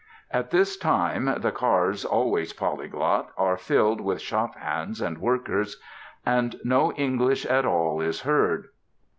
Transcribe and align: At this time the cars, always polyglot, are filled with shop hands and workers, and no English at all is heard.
At 0.31 0.49
this 0.49 0.77
time 0.77 1.25
the 1.37 1.51
cars, 1.51 2.05
always 2.05 2.53
polyglot, 2.53 3.29
are 3.37 3.55
filled 3.55 4.01
with 4.01 4.19
shop 4.19 4.55
hands 4.55 4.99
and 4.99 5.19
workers, 5.19 5.79
and 6.25 6.55
no 6.63 6.91
English 6.93 7.45
at 7.45 7.67
all 7.67 8.01
is 8.01 8.21
heard. 8.21 8.69